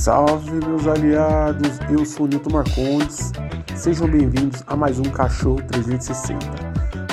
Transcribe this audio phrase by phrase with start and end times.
[0.00, 1.78] Salve, meus aliados!
[1.90, 3.32] Eu sou Nilton Marcondes.
[3.76, 6.38] Sejam bem-vindos a mais um Cachorro 360.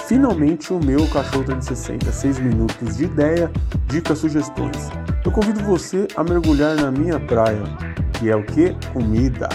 [0.08, 3.52] Finalmente, o meu Cachorro 360, 6 minutos de ideia,
[3.88, 4.88] dicas, sugestões.
[5.26, 7.64] Eu convido você a mergulhar na minha praia,
[8.14, 8.74] que é o que?
[8.94, 9.50] Comida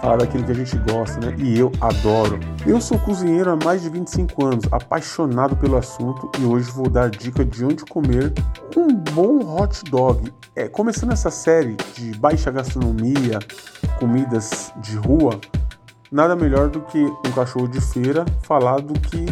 [0.00, 1.34] falar daquilo que a gente gosta, né?
[1.38, 2.38] E eu adoro.
[2.66, 7.10] Eu sou cozinheiro há mais de 25 anos, apaixonado pelo assunto e hoje vou dar
[7.10, 8.32] dica de onde comer
[8.76, 10.32] um bom hot dog.
[10.54, 13.38] É, começando essa série de baixa gastronomia,
[13.98, 15.40] comidas de rua,
[16.10, 19.26] nada melhor do que um cachorro de feira falar do que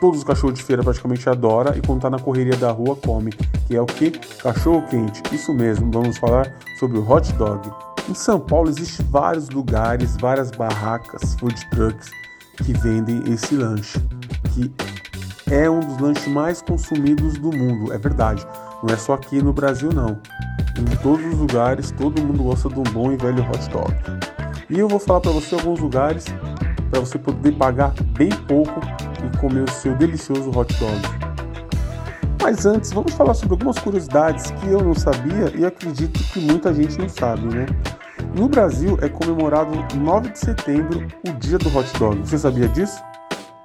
[0.00, 3.30] todos os cachorros de feira praticamente adoram e quando tá na correria da rua come,
[3.66, 4.10] que é o que?
[4.10, 5.22] Cachorro quente.
[5.30, 7.70] Isso mesmo, vamos falar sobre o hot dog.
[8.08, 12.10] Em São Paulo existem vários lugares, várias barracas, food trucks
[12.56, 13.98] que vendem esse lanche,
[14.52, 14.70] que
[15.50, 18.46] é um dos lanches mais consumidos do mundo, é verdade.
[18.82, 20.20] Não é só aqui no Brasil não.
[20.78, 23.94] Em todos os lugares, todo mundo gosta de um bom e velho hot dog.
[24.68, 26.24] E eu vou falar para você alguns lugares
[26.90, 28.80] para você poder pagar bem pouco
[29.24, 31.29] e comer o seu delicioso hot dog.
[32.42, 36.72] Mas antes, vamos falar sobre algumas curiosidades que eu não sabia e acredito que muita
[36.72, 37.66] gente não sabe, né?
[38.34, 42.18] No Brasil é comemorado 9 de setembro o dia do hot dog.
[42.20, 43.00] Você sabia disso?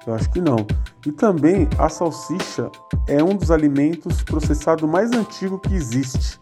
[0.06, 0.66] Eu acho que não.
[1.04, 2.70] E também a salsicha
[3.08, 6.40] é um dos alimentos processados mais antigos que existe.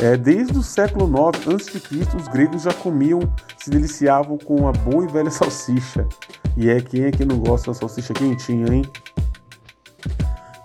[0.00, 1.80] É, desde o século 9 a.C.,
[2.16, 3.20] os gregos já comiam,
[3.56, 6.06] se deliciavam com a boa e velha salsicha.
[6.56, 8.82] E é quem é que não gosta da salsicha quentinha, hein?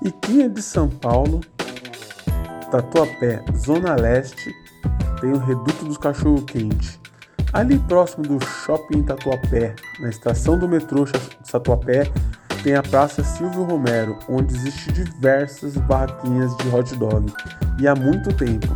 [0.04, 1.40] E quem é de São Paulo,
[2.70, 4.54] Tatuapé, Zona Leste,
[5.22, 7.00] tem o Reduto dos Cachorro Quente.
[7.54, 11.06] Ali próximo do Shopping Tatuapé, na estação do metrô
[11.50, 12.12] Tatuapé,
[12.64, 17.32] tem a Praça Silvio Romero, onde existe diversas barraquinhas de hot dog.
[17.80, 18.68] E há muito tempo.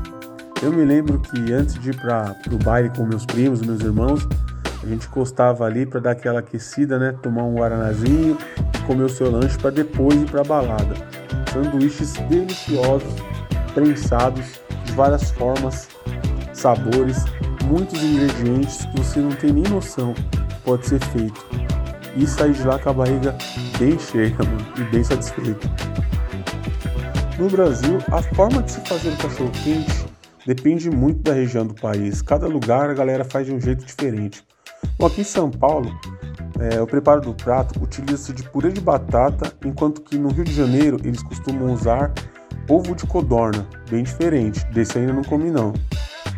[0.63, 4.25] Eu me lembro que antes de ir para o baile com meus primos, meus irmãos,
[4.81, 7.13] a gente encostava ali para dar aquela aquecida, né?
[7.21, 8.37] Tomar um guaranazinho
[8.87, 10.95] comer o seu lanche para depois ir para a balada.
[11.63, 13.16] Sanduíches deliciosos,
[13.73, 15.90] prensados de várias formas
[16.53, 17.25] sabores,
[17.66, 20.13] muitos ingredientes que você não tem nem noção
[20.63, 21.44] pode ser feito.
[22.16, 23.35] E sair de lá com a barriga
[23.79, 25.67] bem cheia mano, e bem satisfeito.
[27.40, 30.06] No Brasil, a forma de se fazer o cachorro quente
[30.46, 32.22] depende muito da região do país.
[32.22, 34.46] Cada lugar a galera faz de um jeito diferente.
[35.00, 35.91] Bom, aqui em São Paulo,
[36.59, 40.53] é, o preparo do prato utiliza-se de purê de batata, enquanto que no Rio de
[40.53, 42.12] Janeiro eles costumam usar
[42.69, 44.66] ovo de codorna, bem diferente.
[44.67, 45.73] Desse ainda não comi não.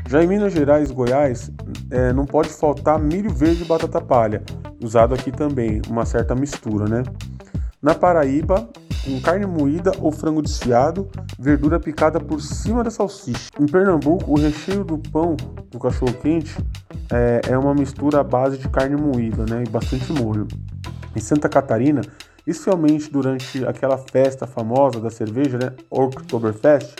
[0.07, 1.51] Já em Minas Gerais Goiás,
[1.91, 4.43] é, não pode faltar milho verde e batata palha,
[4.83, 7.03] usado aqui também, uma certa mistura, né?
[7.81, 8.67] Na Paraíba,
[9.05, 11.07] com carne moída ou frango desfiado,
[11.39, 13.49] verdura picada por cima da salsicha.
[13.57, 15.37] Em Pernambuco, o recheio do pão
[15.71, 16.57] do cachorro quente
[17.09, 20.45] é, é uma mistura à base de carne moída, né, e bastante molho.
[21.15, 22.01] Em Santa Catarina,
[22.45, 26.97] especialmente durante aquela festa famosa da cerveja, né, Oktoberfest,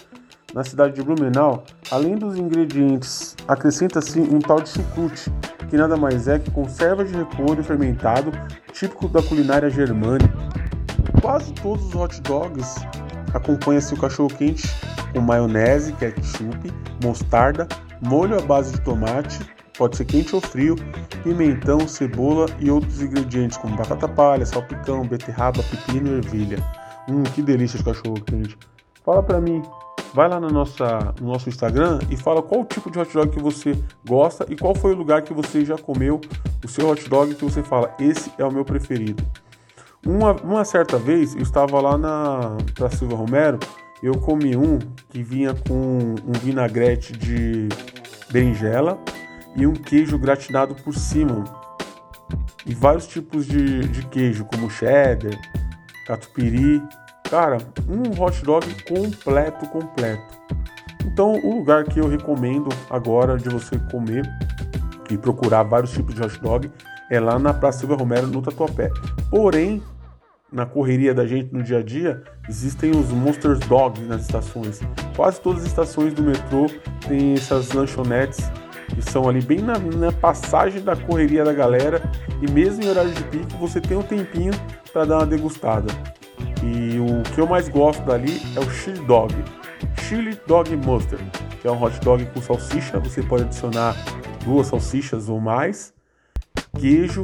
[0.54, 5.30] na cidade de Blumenau, além dos ingredientes, acrescenta-se um tal de chucrute,
[5.70, 8.32] que nada mais é que conserva de repolho fermentado,
[8.72, 10.69] típico da culinária germânica.
[11.22, 12.76] Quase todos os hot dogs
[13.34, 14.68] acompanham-se o cachorro quente
[15.14, 16.72] com maionese, ketchup,
[17.04, 17.68] mostarda,
[18.02, 19.40] molho à base de tomate,
[19.78, 20.76] pode ser quente ou frio,
[21.24, 26.58] pimentão, cebola e outros ingredientes como batata palha, salpicão, beterraba, pepino e ervilha.
[27.10, 28.58] Hum, que delícia de cachorro quente.
[29.04, 29.64] Fala pra mim,
[30.14, 33.40] vai lá no, nossa, no nosso Instagram e fala qual tipo de hot dog que
[33.40, 33.78] você
[34.08, 36.22] gosta e qual foi o lugar que você já comeu
[36.64, 39.24] o seu hot dog que você fala, esse é o meu preferido.
[40.06, 43.60] Uma, uma certa vez eu estava lá na pra Silva Romero,
[44.02, 44.80] eu comi um
[45.10, 47.68] que vinha com um vinagrete de
[48.32, 48.98] berinjela
[49.56, 51.44] e um queijo gratinado por cima.
[52.66, 55.40] E vários tipos de, de queijo, como cheddar,
[56.06, 56.82] catupiry
[57.30, 60.36] Cara, um hot dog completo, completo.
[61.06, 64.28] Então, o lugar que eu recomendo agora de você comer
[65.12, 66.72] e procurar vários tipos de hot dog
[67.10, 68.92] é lá na Praça Silva Romero, no Tatuapé.
[69.30, 69.82] Porém,
[70.52, 74.80] na correria da gente no dia a dia, existem os Monsters Dog nas estações.
[75.16, 76.68] Quase todas as estações do metrô
[77.08, 78.50] têm essas lanchonetes
[78.96, 82.02] que são ali bem na, na passagem da correria da galera
[82.42, 84.54] e mesmo em horário de pico você tem um tempinho
[84.92, 85.88] para dar uma degustada.
[86.64, 89.34] E o que eu mais gosto dali é o chili dog.
[90.02, 91.24] Chili dog mustard,
[91.62, 93.00] que é um hot dog com salsicha.
[93.00, 93.96] Você pode adicionar
[94.44, 95.94] duas salsichas ou mais,
[96.78, 97.24] queijo,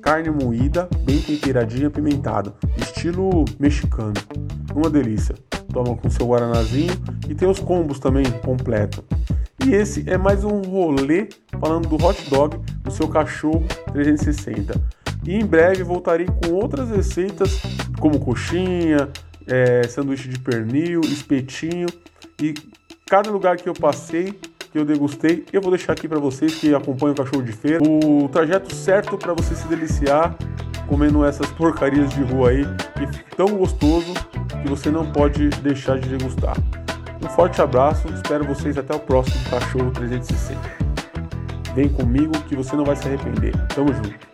[0.00, 4.14] carne moída, bem temperadinha, pimentada, estilo mexicano.
[4.74, 5.34] Uma delícia.
[5.72, 6.92] Toma com seu guaranazinho
[7.28, 9.04] e tem os combos também completo.
[9.64, 11.28] E esse é mais um rolê
[11.60, 14.74] falando do hot dog do seu cachorro 360.
[15.24, 17.62] E em breve voltarei com outras receitas
[18.00, 19.08] como coxinha,
[19.46, 21.86] é, sanduíche de pernil, espetinho
[22.40, 22.54] e
[23.06, 24.38] cada lugar que eu passei
[24.72, 27.82] que eu degustei, eu vou deixar aqui para vocês que acompanham o cachorro de feira
[27.84, 30.34] o trajeto certo para você se deliciar
[30.88, 32.64] comendo essas porcarias de rua aí,
[32.94, 34.12] que tão gostoso
[34.62, 36.56] que você não pode deixar de degustar.
[37.22, 40.60] Um forte abraço, espero vocês até o próximo Cachorro 360.
[41.74, 43.54] Vem comigo que você não vai se arrepender.
[43.68, 44.31] Tamo junto.